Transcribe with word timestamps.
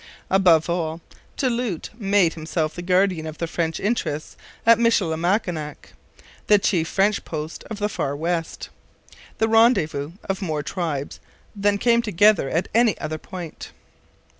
Above 0.31 0.67
all, 0.67 0.99
Du 1.37 1.47
Lhut 1.47 1.89
made 1.95 2.33
himself 2.33 2.73
the 2.73 2.81
guardian 2.81 3.27
of 3.27 3.37
French 3.47 3.79
interests 3.79 4.35
at 4.65 4.79
Michilimackinac, 4.79 5.93
the 6.47 6.57
chief 6.57 6.87
French 6.87 7.23
post 7.23 7.63
of 7.65 7.77
the 7.77 7.87
Far 7.87 8.15
West 8.15 8.69
the 9.37 9.47
rendezvous 9.47 10.13
of 10.27 10.41
more 10.41 10.63
tribes 10.63 11.19
than 11.55 11.77
came 11.77 12.01
together 12.01 12.49
at 12.49 12.67
any 12.73 12.97
other 12.97 13.19
point. 13.19 13.73